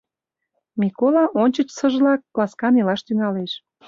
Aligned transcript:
Микола 0.79 1.23
ончычсыжлак 1.41 2.21
ласкан 2.39 2.73
илаш 2.81 3.01
тӱҥалеш. 3.03 3.51